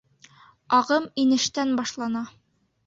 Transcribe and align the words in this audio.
Ағым 0.79 1.07
инештән 1.27 1.79
башлана. 1.83 2.29